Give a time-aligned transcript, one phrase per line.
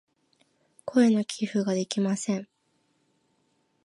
[0.83, 2.47] 声の寄付ができません。